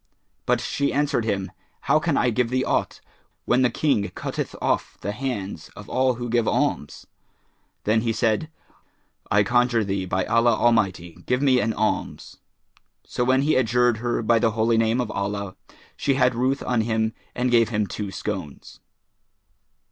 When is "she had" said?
15.95-16.33